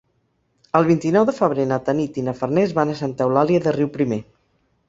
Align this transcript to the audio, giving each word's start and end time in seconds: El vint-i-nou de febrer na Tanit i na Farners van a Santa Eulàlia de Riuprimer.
El 0.79 0.87
vint-i-nou 0.87 1.27
de 1.29 1.35
febrer 1.41 1.67
na 1.73 1.79
Tanit 1.89 2.19
i 2.21 2.25
na 2.31 2.35
Farners 2.39 2.73
van 2.81 2.95
a 2.95 2.99
Santa 3.03 3.29
Eulàlia 3.29 3.65
de 3.67 3.79
Riuprimer. 3.81 4.21